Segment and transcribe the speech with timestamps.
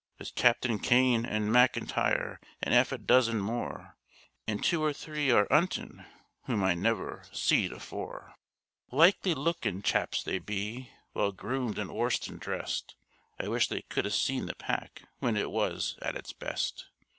[0.17, 3.97] There's Captain Kane an' McIntyre an' 'alf a dozen more,
[4.47, 6.03] And two or three are 'untin'
[6.45, 8.33] whom I never seed afore;
[8.89, 12.95] Likely lookin' chaps they be, well groomed and 'orsed and dressed—
[13.39, 16.87] I wish they could 'a seen the pack when it was at its best.